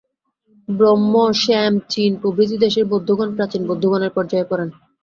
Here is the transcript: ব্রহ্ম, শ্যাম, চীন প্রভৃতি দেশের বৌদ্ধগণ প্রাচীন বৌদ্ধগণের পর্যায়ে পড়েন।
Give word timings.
ব্রহ্ম, 0.69 1.13
শ্যাম, 1.35 1.73
চীন 1.89 2.11
প্রভৃতি 2.21 2.55
দেশের 2.57 2.85
বৌদ্ধগণ 2.85 3.29
প্রাচীন 3.37 3.61
বৌদ্ধগণের 3.67 4.11
পর্যায়ে 4.13 4.49
পড়েন। 4.51 4.69